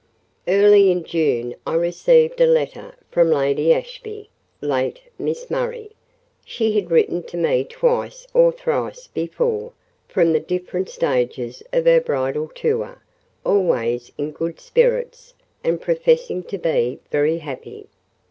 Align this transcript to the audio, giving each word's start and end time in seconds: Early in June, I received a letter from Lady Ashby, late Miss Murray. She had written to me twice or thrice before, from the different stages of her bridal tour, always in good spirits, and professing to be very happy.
Early 0.47 0.89
in 0.89 1.03
June, 1.03 1.53
I 1.67 1.75
received 1.75 2.41
a 2.41 2.47
letter 2.47 2.95
from 3.11 3.29
Lady 3.29 3.71
Ashby, 3.71 4.31
late 4.59 4.99
Miss 5.19 5.51
Murray. 5.51 5.91
She 6.43 6.71
had 6.71 6.89
written 6.89 7.21
to 7.21 7.37
me 7.37 7.63
twice 7.65 8.25
or 8.33 8.51
thrice 8.51 9.05
before, 9.05 9.73
from 10.07 10.33
the 10.33 10.39
different 10.39 10.89
stages 10.89 11.61
of 11.71 11.85
her 11.85 12.01
bridal 12.01 12.49
tour, 12.55 12.99
always 13.45 14.11
in 14.17 14.31
good 14.31 14.59
spirits, 14.59 15.35
and 15.63 15.79
professing 15.79 16.41
to 16.45 16.57
be 16.57 16.99
very 17.11 17.37
happy. 17.37 17.85